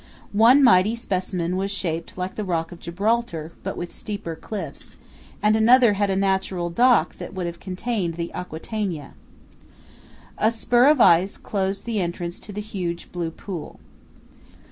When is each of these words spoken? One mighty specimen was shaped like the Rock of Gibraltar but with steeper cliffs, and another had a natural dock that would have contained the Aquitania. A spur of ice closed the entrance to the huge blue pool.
One 0.33 0.63
mighty 0.63 0.95
specimen 0.95 1.55
was 1.57 1.69
shaped 1.69 2.17
like 2.17 2.33
the 2.33 2.43
Rock 2.43 2.71
of 2.71 2.79
Gibraltar 2.79 3.51
but 3.61 3.77
with 3.77 3.93
steeper 3.93 4.35
cliffs, 4.35 4.95
and 5.43 5.55
another 5.55 5.93
had 5.93 6.09
a 6.09 6.15
natural 6.15 6.71
dock 6.71 7.19
that 7.19 7.35
would 7.35 7.45
have 7.45 7.59
contained 7.59 8.15
the 8.15 8.31
Aquitania. 8.33 9.13
A 10.39 10.49
spur 10.49 10.87
of 10.87 10.99
ice 10.99 11.37
closed 11.37 11.85
the 11.85 11.99
entrance 11.99 12.39
to 12.39 12.51
the 12.51 12.61
huge 12.61 13.11
blue 13.11 13.29
pool. 13.29 13.79